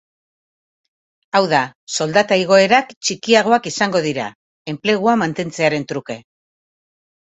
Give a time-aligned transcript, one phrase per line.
[1.39, 1.59] Hau da,
[1.97, 4.29] soldata igoera txikiagoak izango dira,
[4.75, 6.19] enplegua mantentzearen truke.